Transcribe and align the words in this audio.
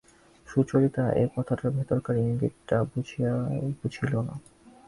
সুচরিতা 0.47 1.03
এ 1.13 1.25
কথাটার 1.35 1.71
ভিতরকার 1.77 2.15
ইঙ্গিতটা 2.23 2.77
বুঝিয়াও 2.91 3.41
বুঝিল 3.79 4.13
না। 4.27 4.35